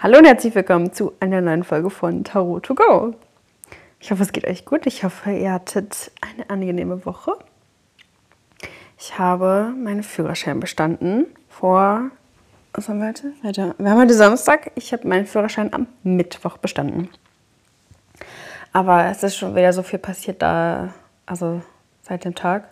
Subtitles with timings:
[0.00, 3.16] Hallo und herzlich willkommen zu einer neuen Folge von Tarot to Go.
[3.98, 4.86] Ich hoffe, es geht euch gut.
[4.86, 7.32] Ich hoffe, ihr hattet eine angenehme Woche.
[8.96, 12.12] Ich habe meinen Führerschein bestanden vor.
[12.74, 13.32] Was haben wir heute?
[13.42, 14.70] Wir haben heute Samstag.
[14.76, 17.08] Ich habe meinen Führerschein am Mittwoch bestanden.
[18.72, 20.94] Aber es ist schon wieder so viel passiert da,
[21.26, 21.60] also
[22.02, 22.68] seit dem Tag.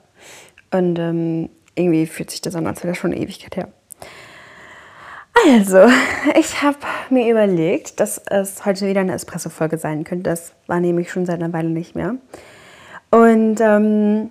[0.71, 3.73] Und ähm, irgendwie fühlt sich das an, als wäre das schon eine Ewigkeit her.
[5.45, 5.87] Also,
[6.39, 6.79] ich habe
[7.11, 10.31] mir überlegt, dass es heute wieder eine Espresso-Folge sein könnte.
[10.31, 12.17] Das war nämlich schon seit einer Weile nicht mehr.
[13.11, 14.31] Und ähm,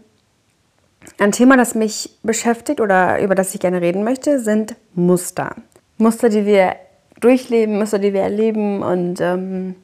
[1.17, 5.55] ein Thema, das mich beschäftigt oder über das ich gerne reden möchte, sind Muster.
[5.97, 6.75] Muster, die wir
[7.19, 9.75] durchleben, Muster, die wir erleben und ähm,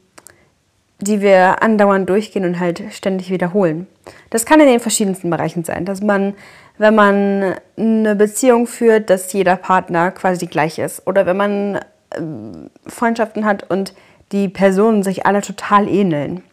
[1.00, 3.88] die wir andauernd durchgehen und halt ständig wiederholen.
[4.30, 6.36] Das kann in den verschiedensten Bereichen sein, dass man
[6.78, 11.06] wenn man eine Beziehung führt, dass jeder Partner quasi gleich ist.
[11.08, 11.80] Oder wenn man
[12.16, 13.94] ähm, Freundschaften hat und
[14.32, 16.44] die Personen sich alle total ähneln.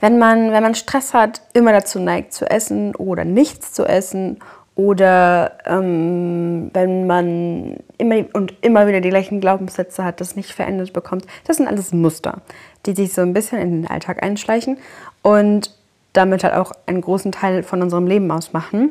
[0.00, 4.38] Wenn man, wenn man Stress hat, immer dazu neigt zu essen oder nichts zu essen.
[4.74, 10.94] Oder ähm, wenn man immer und immer wieder die gleichen Glaubenssätze hat, das nicht verändert
[10.94, 11.26] bekommt.
[11.44, 12.40] Das sind alles Muster,
[12.86, 14.78] die sich so ein bisschen in den Alltag einschleichen.
[15.22, 15.74] Und
[16.12, 18.90] damit halt auch einen großen Teil von unserem Leben ausmachen.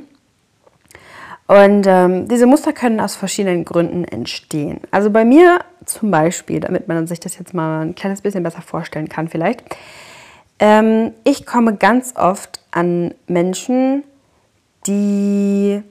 [1.47, 4.81] Und ähm, diese Muster können aus verschiedenen Gründen entstehen.
[4.91, 8.61] Also bei mir zum Beispiel, damit man sich das jetzt mal ein kleines bisschen besser
[8.61, 9.63] vorstellen kann vielleicht,
[10.59, 14.03] ähm, ich komme ganz oft an Menschen,
[14.85, 15.81] die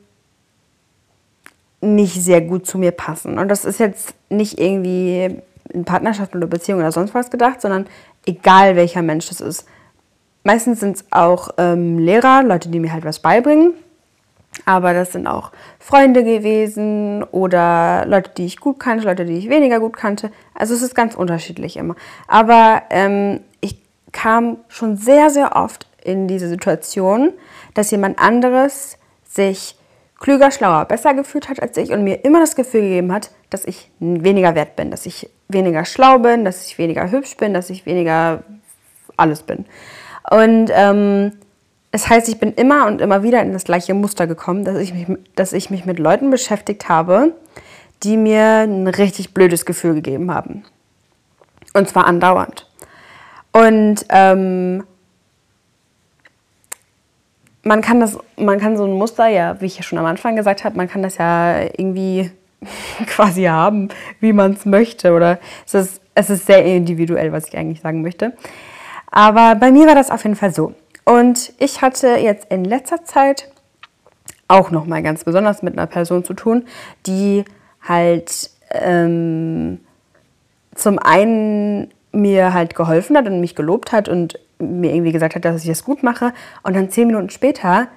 [1.80, 3.38] nicht sehr gut zu mir passen.
[3.38, 7.86] Und das ist jetzt nicht irgendwie in Partnerschaft oder Beziehung oder sonst was gedacht, sondern
[8.26, 9.66] egal welcher Mensch das ist.
[10.48, 13.74] Meistens sind es auch ähm, Lehrer, Leute, die mir halt was beibringen.
[14.64, 19.50] Aber das sind auch Freunde gewesen oder Leute, die ich gut kannte, Leute, die ich
[19.50, 20.32] weniger gut kannte.
[20.54, 21.96] Also es ist ganz unterschiedlich immer.
[22.28, 23.76] Aber ähm, ich
[24.12, 27.34] kam schon sehr, sehr oft in diese Situation,
[27.74, 28.96] dass jemand anderes
[29.28, 29.76] sich
[30.18, 33.66] klüger, schlauer, besser gefühlt hat als ich und mir immer das Gefühl gegeben hat, dass
[33.66, 37.68] ich weniger wert bin, dass ich weniger schlau bin, dass ich weniger hübsch bin, dass
[37.68, 38.44] ich weniger
[39.18, 39.66] alles bin.
[40.30, 41.32] Und ähm,
[41.90, 44.92] das heißt, ich bin immer und immer wieder in das gleiche Muster gekommen, dass ich
[44.92, 47.34] mich, dass ich mich mit Leuten beschäftigt habe,
[48.02, 50.64] die mir ein richtig blödes Gefühl gegeben haben.
[51.72, 52.66] Und zwar andauernd.
[53.52, 54.84] Und ähm,
[57.62, 60.36] man kann das, man kann so ein Muster ja, wie ich ja schon am Anfang
[60.36, 62.30] gesagt habe, man kann das ja irgendwie
[63.06, 63.88] quasi haben,
[64.20, 65.12] wie man es möchte.
[65.12, 68.34] Oder es ist, es ist sehr individuell, was ich eigentlich sagen möchte.
[69.18, 70.74] Aber bei mir war das auf jeden Fall so.
[71.04, 73.50] Und ich hatte jetzt in letzter Zeit
[74.46, 76.68] auch noch mal ganz besonders mit einer Person zu tun,
[77.04, 77.44] die
[77.82, 79.80] halt ähm,
[80.72, 85.44] zum einen mir halt geholfen hat und mich gelobt hat und mir irgendwie gesagt hat,
[85.44, 86.32] dass ich das gut mache.
[86.62, 87.88] Und dann zehn Minuten später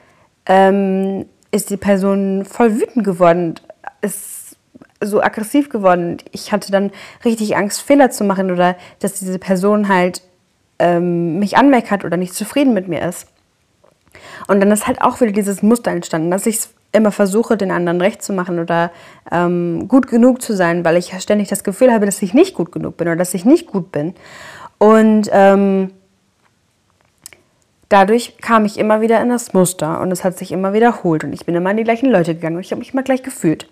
[0.48, 3.60] ähm, ist die Person voll wütend geworden,
[4.02, 4.58] ist
[5.00, 6.18] so aggressiv geworden.
[6.32, 6.90] Ich hatte dann
[7.24, 10.24] richtig Angst, Fehler zu machen oder dass diese Person halt
[10.82, 13.28] ähm, mich anmeckert oder nicht zufrieden mit mir ist.
[14.48, 16.60] Und dann ist halt auch wieder dieses Muster entstanden, dass ich
[16.92, 18.92] immer versuche, den anderen recht zu machen oder
[19.32, 22.72] ähm, gut genug zu sein, weil ich ständig das Gefühl habe, dass ich nicht gut
[22.72, 24.14] genug bin oder dass ich nicht gut bin.
[24.78, 25.92] Und ähm,
[27.88, 31.32] dadurch kam ich immer wieder in das Muster und es hat sich immer wiederholt und
[31.34, 33.70] ich bin immer an die gleichen Leute gegangen und ich habe mich immer gleich gefühlt.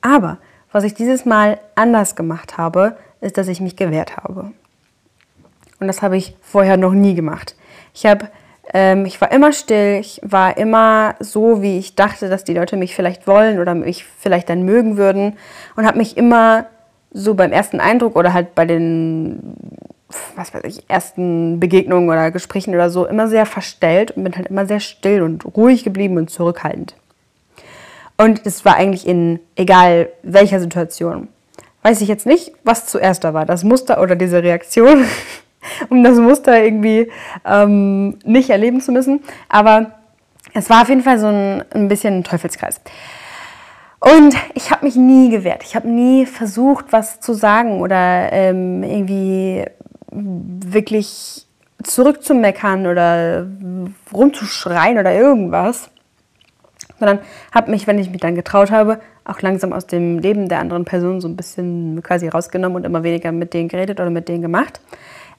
[0.00, 0.38] Aber
[0.72, 4.52] was ich dieses Mal anders gemacht habe, ist, dass ich mich gewehrt habe.
[5.80, 7.54] Und das habe ich vorher noch nie gemacht.
[7.94, 8.28] Ich habe
[8.74, 12.76] ähm, ich war immer still, ich war immer so, wie ich dachte, dass die Leute
[12.76, 15.38] mich vielleicht wollen oder mich vielleicht dann mögen würden
[15.76, 16.66] und habe mich immer
[17.10, 19.54] so beim ersten Eindruck oder halt bei den
[20.36, 24.46] was weiß ich, ersten Begegnungen oder Gesprächen oder so immer sehr verstellt und bin halt
[24.46, 26.94] immer sehr still und ruhig geblieben und zurückhaltend.
[28.16, 31.28] Und es war eigentlich in egal welcher Situation.
[31.82, 35.04] Weiß ich jetzt nicht, was zuerst da war, das Muster oder diese Reaktion.
[35.88, 37.10] um das Muster irgendwie
[37.44, 39.20] ähm, nicht erleben zu müssen.
[39.48, 39.92] Aber
[40.54, 42.80] es war auf jeden Fall so ein, ein bisschen ein Teufelskreis.
[44.00, 45.62] Und ich habe mich nie gewehrt.
[45.64, 49.64] Ich habe nie versucht, was zu sagen oder ähm, irgendwie
[50.10, 51.46] wirklich
[51.82, 53.46] zurückzumeckern oder
[54.12, 55.90] rumzuschreien oder irgendwas.
[56.98, 57.20] Sondern
[57.52, 60.84] habe mich, wenn ich mich dann getraut habe, auch langsam aus dem Leben der anderen
[60.84, 64.42] Person so ein bisschen quasi rausgenommen und immer weniger mit denen geredet oder mit denen
[64.42, 64.80] gemacht.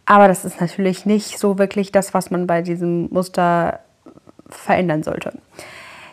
[0.10, 3.82] Aber das ist natürlich nicht so wirklich das, was man bei diesem Muster
[4.50, 5.34] verändern sollte.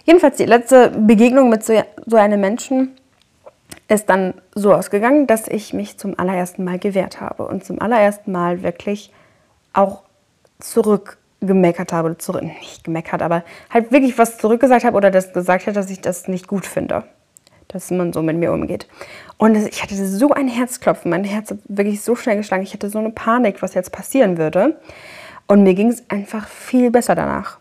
[0.04, 1.72] Jedenfalls die letzte Begegnung mit so,
[2.14, 2.94] einem Menschen
[3.88, 8.32] ist dann so ausgegangen, dass ich mich zum allerersten Mal gewehrt habe und zum allerersten
[8.32, 9.10] Mal wirklich
[9.72, 10.02] auch
[10.58, 15.72] zurückgemeckert habe, zurück, nicht gemeckert, aber halt wirklich was zurückgesagt habe oder das gesagt habe,
[15.72, 17.04] dass ich das nicht gut finde,
[17.68, 18.88] dass man so mit mir umgeht.
[19.38, 22.88] Und ich hatte so ein Herzklopfen, mein Herz hat wirklich so schnell geschlagen, ich hatte
[22.88, 24.80] so eine Panik, was jetzt passieren würde.
[25.46, 27.58] Und mir ging es einfach viel besser danach.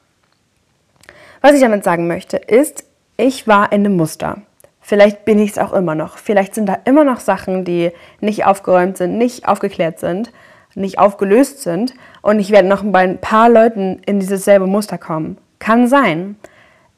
[1.42, 2.86] Was ich damit sagen möchte, ist,
[3.18, 4.38] ich war in einem Muster.
[4.81, 6.18] Vielleicht bin ich es auch immer noch.
[6.18, 10.31] Vielleicht sind da immer noch Sachen, die nicht aufgeräumt sind, nicht aufgeklärt sind,
[10.75, 11.94] nicht aufgelöst sind.
[12.22, 15.38] Und ich werde noch bei ein paar Leuten in dieses selbe Muster kommen.
[15.60, 16.36] Kann sein.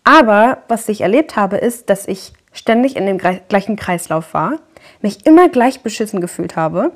[0.03, 4.59] Aber was ich erlebt habe, ist, dass ich ständig in dem gleichen Kreislauf war,
[5.01, 6.91] mich immer gleich beschissen gefühlt habe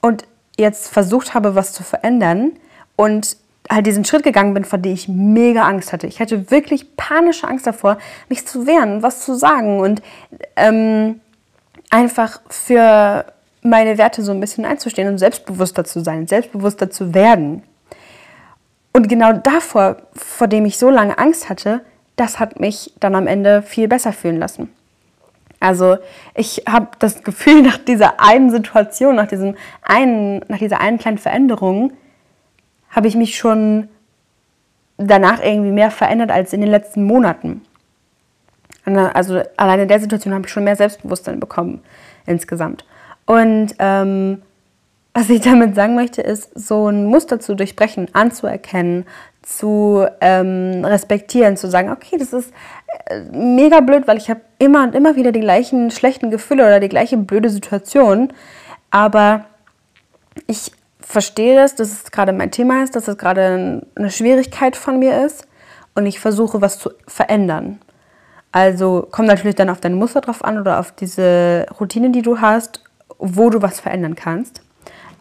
[0.00, 0.24] und
[0.58, 2.52] jetzt versucht habe, was zu verändern
[2.96, 3.36] und
[3.70, 6.06] halt diesen Schritt gegangen bin, vor dem ich mega Angst hatte.
[6.06, 7.98] Ich hatte wirklich panische Angst davor,
[8.28, 10.02] mich zu wehren, was zu sagen und
[10.56, 11.20] ähm,
[11.90, 13.24] einfach für
[13.62, 17.62] meine Werte so ein bisschen einzustehen und selbstbewusster zu sein, selbstbewusster zu werden.
[18.92, 21.80] Und genau davor, vor dem ich so lange Angst hatte,
[22.16, 24.68] das hat mich dann am Ende viel besser fühlen lassen.
[25.62, 25.98] Also
[26.34, 31.18] ich habe das Gefühl, nach dieser einen Situation, nach, diesem einen, nach dieser einen kleinen
[31.18, 31.92] Veränderung,
[32.90, 33.88] habe ich mich schon
[34.96, 37.62] danach irgendwie mehr verändert als in den letzten Monaten.
[38.84, 41.80] Also alleine in der Situation habe ich schon mehr Selbstbewusstsein bekommen
[42.26, 42.84] insgesamt.
[43.26, 44.42] Und ähm,
[45.14, 49.04] was ich damit sagen möchte, ist, so ein Muster zu durchbrechen, anzuerkennen,
[49.42, 52.52] zu ähm, respektieren, zu sagen, okay, das ist
[53.06, 56.80] äh, mega blöd, weil ich habe immer und immer wieder die gleichen schlechten Gefühle oder
[56.80, 58.32] die gleiche blöde Situation.
[58.90, 59.46] Aber
[60.46, 64.98] ich verstehe das, dass es gerade mein Thema ist, dass es gerade eine Schwierigkeit von
[64.98, 65.46] mir ist
[65.94, 67.80] und ich versuche, was zu verändern.
[68.52, 72.40] Also kommt natürlich dann auf dein Muster drauf an oder auf diese Routine, die du
[72.40, 72.84] hast,
[73.18, 74.62] wo du was verändern kannst.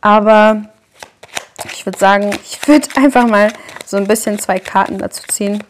[0.02, 0.64] Aber
[1.74, 3.52] ich würde sagen, ich würde einfach mal
[3.86, 5.64] so ein bisschen zwei Karten dazu ziehen,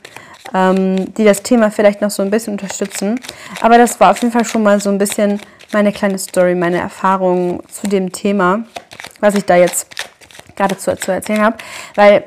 [0.54, 3.19] ähm, die das Thema vielleicht noch so ein bisschen unterstützen.
[3.62, 5.39] Aber das war auf jeden Fall schon mal so ein bisschen
[5.74, 8.63] meine kleine Story, meine Erfahrung zu dem Thema,
[9.19, 9.88] was ich da jetzt
[10.56, 11.57] gerade zu, zu erzählen habe.
[11.95, 12.25] Weil,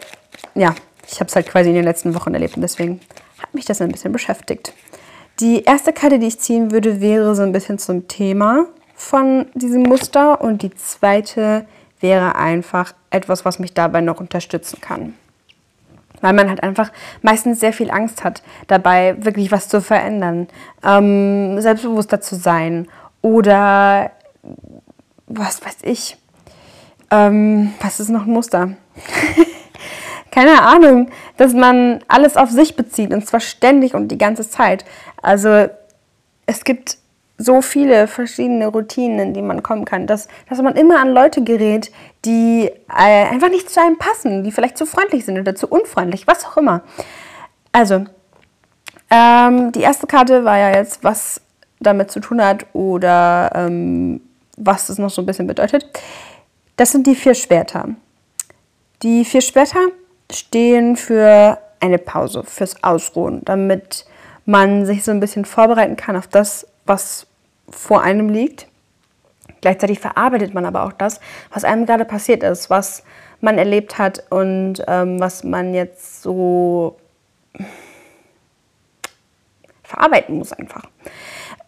[0.54, 0.74] ja,
[1.10, 3.00] ich habe es halt quasi in den letzten Wochen erlebt und deswegen
[3.38, 4.72] hat mich das ein bisschen beschäftigt.
[5.40, 9.82] Die erste Karte, die ich ziehen würde, wäre so ein bisschen zum Thema von diesem
[9.82, 11.66] Muster und die zweite
[12.04, 15.14] wäre einfach etwas, was mich dabei noch unterstützen kann.
[16.20, 16.92] Weil man halt einfach
[17.22, 20.48] meistens sehr viel Angst hat, dabei wirklich was zu verändern,
[20.84, 22.88] ähm, selbstbewusster zu sein
[23.22, 24.10] oder
[25.26, 26.18] was weiß ich,
[27.10, 28.72] ähm, was ist noch ein Muster?
[30.30, 31.08] Keine Ahnung,
[31.38, 34.84] dass man alles auf sich bezieht und zwar ständig und die ganze Zeit.
[35.22, 35.68] Also
[36.44, 36.98] es gibt
[37.36, 41.42] so viele verschiedene Routinen, in die man kommen kann, dass, dass man immer an Leute
[41.42, 41.90] gerät,
[42.24, 46.26] die äh, einfach nicht zu einem passen, die vielleicht zu freundlich sind oder zu unfreundlich,
[46.26, 46.82] was auch immer.
[47.72, 48.04] Also,
[49.10, 51.40] ähm, die erste Karte war ja jetzt, was
[51.80, 54.20] damit zu tun hat oder ähm,
[54.56, 55.86] was es noch so ein bisschen bedeutet.
[56.76, 57.88] Das sind die vier Schwerter.
[59.02, 59.88] Die vier Schwerter
[60.32, 64.06] stehen für eine Pause, fürs Ausruhen, damit
[64.46, 67.26] man sich so ein bisschen vorbereiten kann auf das, was
[67.68, 68.68] vor einem liegt.
[69.60, 71.20] Gleichzeitig verarbeitet man aber auch das,
[71.52, 73.02] was einem gerade passiert ist, was
[73.40, 76.96] man erlebt hat und ähm, was man jetzt so
[79.82, 80.84] verarbeiten muss einfach.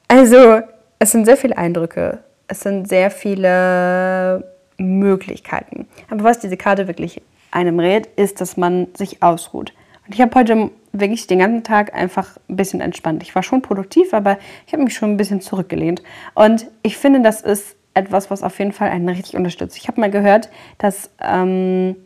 [0.08, 0.62] Also
[0.99, 2.18] es sind sehr viele Eindrücke,
[2.49, 5.87] es sind sehr viele Möglichkeiten.
[6.11, 9.73] Aber was diese Karte wirklich einem rät, ist, dass man sich ausruht.
[10.06, 13.22] Und ich habe heute wirklich den ganzen Tag einfach ein bisschen entspannt.
[13.22, 16.02] Ich war schon produktiv, aber ich habe mich schon ein bisschen zurückgelehnt.
[16.34, 19.76] Und ich finde, das ist etwas, was auf jeden Fall einen richtig unterstützt.
[19.76, 21.96] Ich habe mal gehört, dass ähm,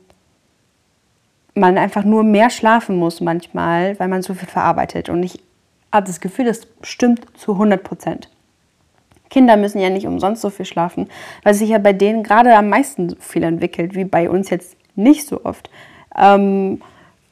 [1.54, 5.08] man einfach nur mehr schlafen muss manchmal, weil man so viel verarbeitet.
[5.08, 5.40] Und ich
[5.92, 8.28] habe das Gefühl, das stimmt zu 100 Prozent.
[9.30, 11.08] Kinder müssen ja nicht umsonst so viel schlafen,
[11.44, 15.26] weil sich ja bei denen gerade am meisten viel entwickelt, wie bei uns jetzt nicht
[15.26, 15.70] so oft.
[16.16, 16.82] Ähm,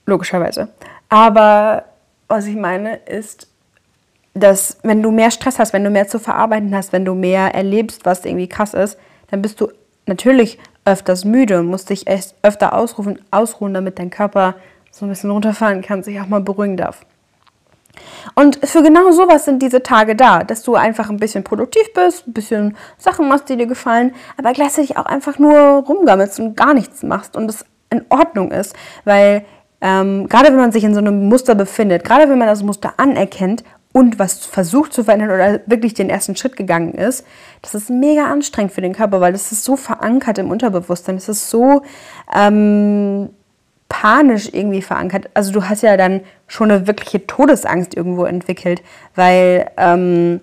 [0.08, 0.68] logischerweise.
[1.08, 1.84] Aber
[2.26, 3.48] was ich meine ist,
[4.34, 7.54] dass wenn du mehr Stress hast, wenn du mehr zu verarbeiten hast, wenn du mehr
[7.54, 8.98] erlebst, was irgendwie krass ist,
[9.30, 9.68] dann bist du
[10.06, 14.54] natürlich öfters müde und musst dich echt öfter ausrufen, ausruhen, damit dein Körper
[14.90, 17.04] so ein bisschen runterfahren kann, sich auch mal beruhigen darf.
[18.34, 22.28] Und für genau sowas sind diese Tage da, dass du einfach ein bisschen produktiv bist,
[22.28, 26.74] ein bisschen Sachen machst, die dir gefallen, aber gleichzeitig auch einfach nur rumgammelst und gar
[26.74, 28.74] nichts machst und es in Ordnung ist,
[29.04, 29.44] weil
[29.80, 32.94] ähm, gerade wenn man sich in so einem Muster befindet, gerade wenn man das Muster
[32.96, 37.24] anerkennt und was versucht zu verändern oder wirklich den ersten Schritt gegangen ist,
[37.62, 41.16] das ist mega anstrengend für den Körper, weil das ist so verankert im Unterbewusstsein.
[41.16, 41.82] Es ist so
[42.34, 43.30] ähm,
[43.88, 45.30] panisch irgendwie verankert.
[45.34, 48.82] Also du hast ja dann schon eine wirkliche Todesangst irgendwo entwickelt,
[49.14, 50.40] weil ähm,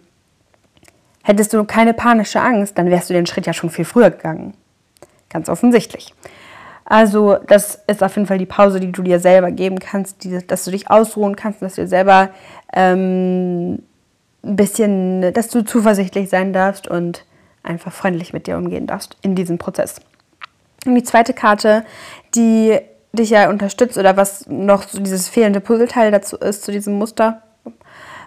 [1.23, 4.53] hättest du keine panische Angst, dann wärst du den Schritt ja schon viel früher gegangen.
[5.29, 6.13] Ganz offensichtlich.
[6.85, 10.45] Also das ist auf jeden Fall die Pause, die du dir selber geben kannst, die,
[10.45, 12.29] dass du dich ausruhen kannst, dass du dir selber
[12.73, 13.79] ähm,
[14.43, 17.25] ein bisschen, dass du zuversichtlich sein darfst und
[17.63, 19.95] einfach freundlich mit dir umgehen darfst in diesem Prozess.
[20.85, 21.83] Und die zweite Karte,
[22.35, 22.77] die
[23.13, 27.41] dich ja unterstützt oder was noch so dieses fehlende Puzzleteil dazu ist, zu diesem Muster,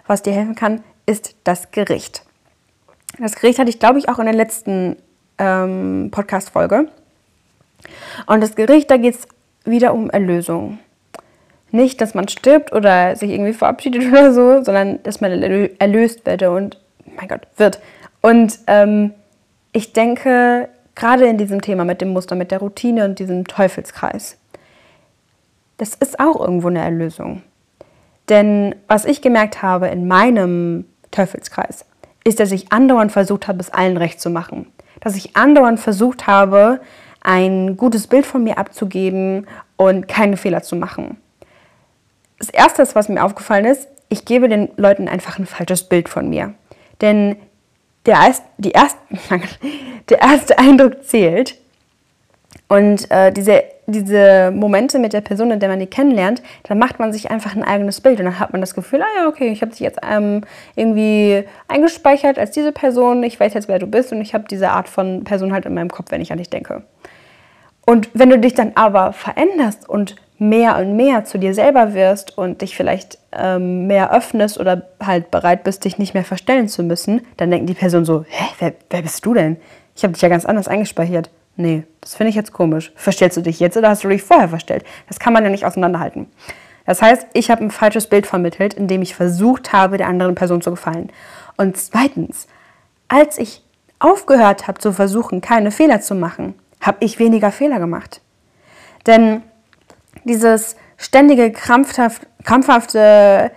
[0.05, 2.23] was dir helfen kann, ist das Gericht.
[3.17, 4.97] Das Gericht hatte ich, glaube ich, auch in der letzten
[5.37, 6.89] ähm, Podcast-Folge.
[8.25, 9.27] Und das Gericht, da geht es
[9.65, 10.79] wieder um Erlösung.
[11.71, 15.31] Nicht, dass man stirbt oder sich irgendwie verabschiedet oder so, sondern dass man
[15.79, 16.79] erlöst werde und,
[17.15, 17.79] mein Gott, wird.
[18.21, 19.13] Und ähm,
[19.71, 24.37] ich denke, gerade in diesem Thema mit dem Muster, mit der Routine und diesem Teufelskreis,
[25.77, 27.41] das ist auch irgendwo eine Erlösung.
[28.27, 31.85] Denn was ich gemerkt habe in meinem Teufelskreis,
[32.23, 34.67] ist, dass ich andauernd versucht habe, es allen recht zu machen.
[34.99, 36.81] Dass ich andauernd versucht habe,
[37.21, 41.17] ein gutes Bild von mir abzugeben und keine Fehler zu machen.
[42.37, 46.29] Das Erste, was mir aufgefallen ist, ich gebe den Leuten einfach ein falsches Bild von
[46.29, 46.53] mir.
[47.01, 47.35] Denn
[48.05, 48.97] der, die erst,
[50.09, 51.57] der erste Eindruck zählt.
[52.67, 56.99] Und äh, diese diese Momente mit der Person, in der man die kennenlernt, dann macht
[56.99, 59.49] man sich einfach ein eigenes Bild und dann hat man das Gefühl, ah ja, okay,
[59.49, 60.41] ich habe dich jetzt ähm,
[60.75, 64.69] irgendwie eingespeichert als diese Person, ich weiß jetzt, wer du bist und ich habe diese
[64.69, 66.83] Art von Person halt in meinem Kopf, wenn ich an dich denke.
[67.89, 72.37] Und wenn du dich dann aber veränderst und mehr und mehr zu dir selber wirst
[72.37, 76.83] und dich vielleicht ähm, mehr öffnest oder halt bereit bist, dich nicht mehr verstellen zu
[76.83, 79.57] müssen, dann denken die Person so, hä, wer, wer bist du denn?
[79.95, 81.29] Ich habe dich ja ganz anders eingespeichert
[81.59, 82.91] nee, das finde ich jetzt komisch.
[82.95, 84.83] Verstellst du dich jetzt oder hast du dich vorher verstellt?
[85.07, 86.27] Das kann man ja nicht auseinanderhalten.
[86.85, 90.61] Das heißt, ich habe ein falsches Bild vermittelt, indem ich versucht habe, der anderen Person
[90.61, 91.11] zu gefallen.
[91.57, 92.47] Und zweitens,
[93.09, 93.61] als ich
[93.99, 98.21] aufgehört habe zu versuchen, keine Fehler zu machen, habe ich weniger Fehler gemacht.
[99.05, 99.41] Denn
[100.23, 103.51] dieses ständige, krampfhaft, krampfhafte,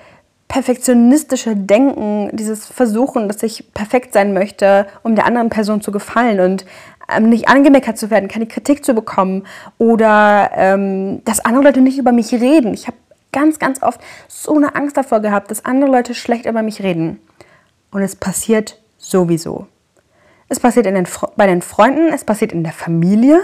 [0.49, 6.41] perfektionistische Denken, dieses Versuchen, dass ich perfekt sein möchte, um der anderen Person zu gefallen
[6.41, 6.67] und
[7.09, 9.47] ähm, nicht angemeckert zu werden, keine Kritik zu bekommen
[9.79, 12.75] oder ähm, dass andere Leute nicht über mich reden.
[12.75, 12.97] Ich habe
[13.33, 17.19] ganz, ganz oft so eine Angst davor gehabt, dass andere Leute schlecht über mich reden.
[17.91, 19.67] Und es passiert sowieso.
[20.53, 23.41] Es passiert den, bei den Freunden, es passiert in der Familie,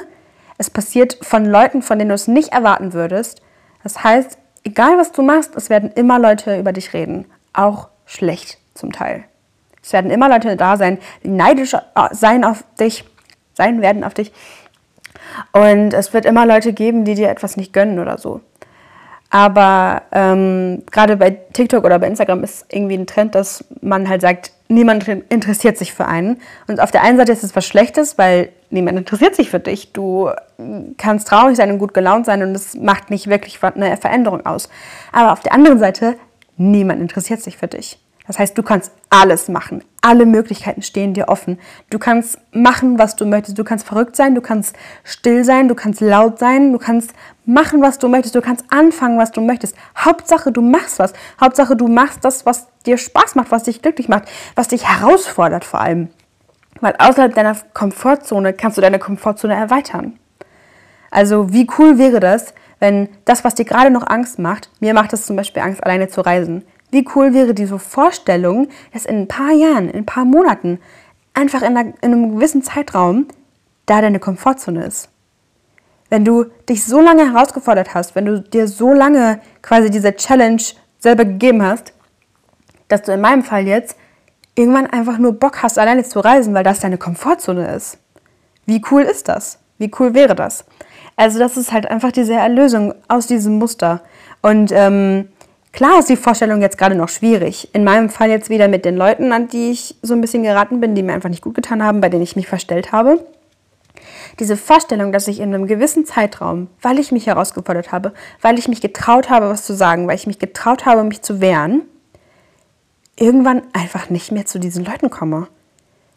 [0.58, 3.40] es passiert von Leuten, von denen du es nicht erwarten würdest.
[3.82, 7.24] Das heißt, egal was du machst, es werden immer Leute über dich reden,
[7.54, 9.24] auch schlecht zum Teil.
[9.82, 11.78] Es werden immer Leute da sein, die neidisch äh,
[12.10, 13.06] sein auf dich,
[13.54, 14.30] sein werden auf dich.
[15.52, 18.42] Und es wird immer Leute geben, die dir etwas nicht gönnen oder so.
[19.30, 24.20] Aber ähm, gerade bei TikTok oder bei Instagram ist irgendwie ein Trend, dass man halt
[24.20, 26.40] sagt, niemand interessiert sich für einen.
[26.66, 29.92] Und auf der einen Seite ist es was Schlechtes, weil niemand interessiert sich für dich.
[29.92, 30.30] Du
[30.96, 34.68] kannst traurig sein und gut gelaunt sein und es macht nicht wirklich eine Veränderung aus.
[35.12, 36.16] Aber auf der anderen Seite,
[36.56, 37.98] niemand interessiert sich für dich.
[38.28, 39.82] Das heißt, du kannst alles machen.
[40.02, 41.58] Alle Möglichkeiten stehen dir offen.
[41.88, 43.58] Du kannst machen, was du möchtest.
[43.58, 47.14] Du kannst verrückt sein, du kannst still sein, du kannst laut sein, du kannst
[47.46, 48.34] machen, was du möchtest.
[48.34, 49.74] Du kannst anfangen, was du möchtest.
[49.96, 51.14] Hauptsache, du machst was.
[51.40, 55.64] Hauptsache, du machst das, was dir Spaß macht, was dich glücklich macht, was dich herausfordert
[55.64, 56.10] vor allem.
[56.82, 60.18] Weil außerhalb deiner Komfortzone kannst du deine Komfortzone erweitern.
[61.10, 65.14] Also wie cool wäre das, wenn das, was dir gerade noch Angst macht, mir macht
[65.14, 66.64] es zum Beispiel Angst, alleine zu reisen.
[66.90, 70.78] Wie cool wäre diese Vorstellung, dass in ein paar Jahren, in ein paar Monaten,
[71.34, 73.26] einfach in, einer, in einem gewissen Zeitraum
[73.86, 75.08] da deine Komfortzone ist.
[76.10, 80.62] Wenn du dich so lange herausgefordert hast, wenn du dir so lange quasi diese Challenge
[80.98, 81.92] selber gegeben hast,
[82.88, 83.96] dass du in meinem Fall jetzt
[84.54, 87.98] irgendwann einfach nur Bock hast, alleine zu reisen, weil das deine Komfortzone ist.
[88.66, 89.58] Wie cool ist das?
[89.78, 90.64] Wie cool wäre das?
[91.16, 94.02] Also das ist halt einfach diese Erlösung aus diesem Muster.
[94.42, 95.28] Und ähm,
[95.72, 97.68] Klar ist die Vorstellung jetzt gerade noch schwierig.
[97.72, 100.80] In meinem Fall jetzt wieder mit den Leuten, an die ich so ein bisschen geraten
[100.80, 103.24] bin, die mir einfach nicht gut getan haben, bei denen ich mich verstellt habe.
[104.40, 108.68] Diese Vorstellung, dass ich in einem gewissen Zeitraum, weil ich mich herausgefordert habe, weil ich
[108.68, 111.82] mich getraut habe, was zu sagen, weil ich mich getraut habe, mich zu wehren,
[113.16, 115.48] irgendwann einfach nicht mehr zu diesen Leuten komme.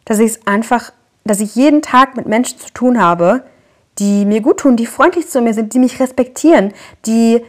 [0.06, 0.94] Dass ich es einfach,
[1.24, 3.44] dass ich jeden Tag mit Menschen zu tun habe,
[4.00, 6.74] die mir gut tun, die freundlich zu mir sind, die mich respektieren,
[7.06, 7.42] die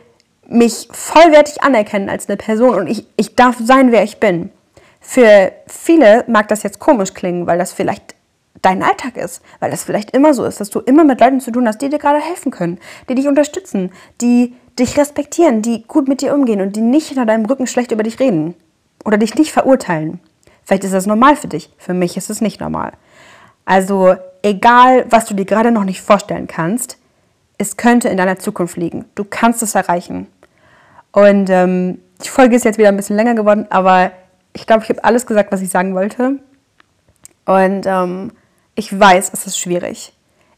[0.53, 4.51] mich vollwertig anerkennen als eine Person und ich, ich darf sein, wer ich bin.
[5.01, 8.15] Für viele mag das jetzt komisch klingen, weil das vielleicht
[8.63, 11.51] dein Alltag ist, weil das vielleicht immer so ist, dass du immer mit Leuten zu
[11.51, 12.79] tun hast, die dir gerade helfen können,
[13.09, 13.91] die dich unterstützen,
[14.21, 17.93] die dich respektieren, die gut mit dir umgehen und die nicht hinter deinem Rücken schlecht
[17.93, 18.55] über dich reden
[19.05, 20.21] oder dich nicht verurteilen.
[20.65, 22.93] Vielleicht ist das normal für dich, für mich ist es nicht normal.
[23.65, 26.99] Also egal, was du dir gerade noch nicht vorstellen kannst,
[27.59, 29.05] es könnte in deiner Zukunft liegen.
[29.15, 30.29] Du kannst es erreichen.
[31.13, 34.13] Und ähm, die Folge ist jetzt wieder ein bisschen länger geworden, aber
[34.53, 36.39] ich glaube, ich habe alles gesagt, was ich sagen wollte.
[37.45, 38.33] Und ähm,
[38.75, 40.13] ich weiß, es ist schwierig.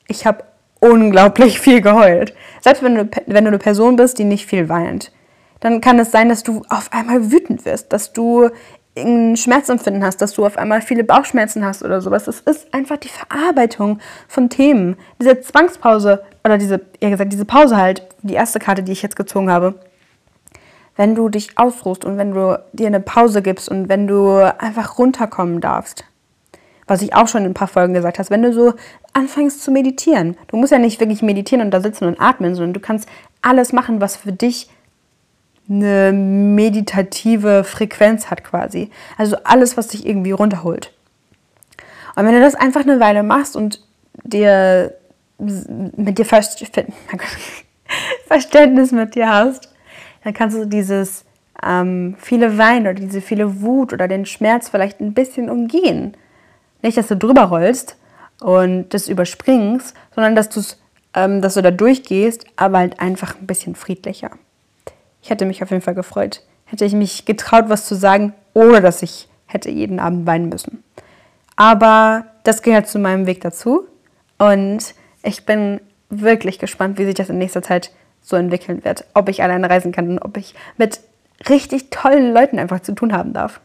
[0.07, 0.45] Ich habe
[0.81, 2.35] unglaublich viel geheult.
[2.61, 5.13] Selbst wenn du, wenn du eine Person bist, die nicht viel weint,
[5.61, 8.51] dann kann es sein, dass du auf einmal wütend wirst, dass du
[8.97, 12.29] ein Schmerzempfinden hast, dass du auf einmal viele Bauchschmerzen hast oder sowas.
[12.29, 14.97] Es ist einfach die Verarbeitung von Themen.
[15.21, 19.17] Diese Zwangspause oder diese, eher gesagt, diese Pause halt, die erste Karte, die ich jetzt
[19.17, 19.75] gezogen habe.
[20.97, 24.99] Wenn du dich ausruhst und wenn du dir eine Pause gibst und wenn du einfach
[24.99, 26.05] runterkommen darfst,
[26.87, 28.75] was ich auch schon in ein paar Folgen gesagt habe, wenn du so
[29.13, 30.37] anfängst zu meditieren.
[30.49, 33.09] Du musst ja nicht wirklich meditieren und da sitzen und atmen, sondern du kannst
[33.43, 34.69] alles machen, was für dich
[35.69, 38.91] eine meditative Frequenz hat quasi.
[39.17, 40.93] Also alles, was dich irgendwie runterholt.
[42.17, 43.81] Und wenn du das einfach eine Weile machst und
[44.25, 44.95] dir
[45.39, 46.27] mit dir
[48.27, 49.74] Verständnis mit dir hast,
[50.25, 51.25] dann kannst du dieses
[51.63, 56.17] ähm, viele Wein oder diese viele Wut oder den Schmerz vielleicht ein bisschen umgehen.
[56.83, 57.97] Nicht, dass du drüber rollst
[58.41, 60.79] und das überspringst, sondern dass,
[61.15, 64.31] ähm, dass du da durchgehst, aber halt einfach ein bisschen friedlicher.
[65.23, 66.43] Ich hätte mich auf jeden Fall gefreut.
[66.65, 70.83] Hätte ich mich getraut, was zu sagen, ohne dass ich hätte jeden Abend weinen müssen.
[71.57, 73.87] Aber das gehört zu meinem Weg dazu.
[74.39, 77.93] Und ich bin wirklich gespannt, wie sich das in nächster Zeit
[78.25, 79.05] so entwickeln wird.
[79.15, 81.01] Ob ich alleine reisen kann und ob ich mit
[81.49, 83.61] richtig tollen Leuten einfach zu tun haben darf.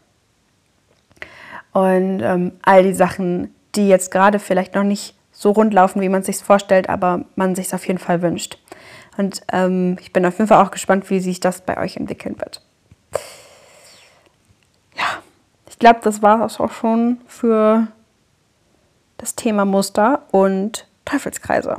[1.72, 6.08] Und ähm, all die Sachen, die jetzt gerade vielleicht noch nicht so rund laufen, wie
[6.08, 8.58] man es sich vorstellt, aber man sich auf jeden Fall wünscht.
[9.16, 12.38] Und ähm, ich bin auf jeden Fall auch gespannt, wie sich das bei euch entwickeln
[12.38, 12.62] wird.
[14.94, 15.22] Ja,
[15.68, 17.86] ich glaube, das war es auch schon für
[19.16, 21.78] das Thema Muster und Teufelskreise.